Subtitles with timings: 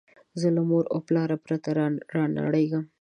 [0.39, 1.69] زه له موره او پلاره پرته
[2.15, 2.83] رانړېږم